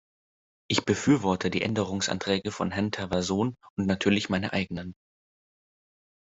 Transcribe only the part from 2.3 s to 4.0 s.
von Herrn Teverson und